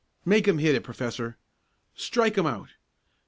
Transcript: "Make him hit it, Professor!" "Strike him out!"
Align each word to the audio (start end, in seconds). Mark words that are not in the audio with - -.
"Make 0.25 0.47
him 0.47 0.57
hit 0.57 0.73
it, 0.73 0.83
Professor!" 0.83 1.37
"Strike 1.93 2.35
him 2.35 2.47
out!" 2.47 2.69